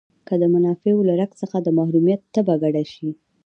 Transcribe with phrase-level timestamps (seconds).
[0.27, 3.09] که د منافعو له رګ څخه د محرومیت تبه کډه شي.